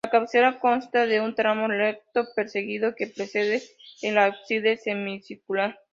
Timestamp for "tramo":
1.35-1.67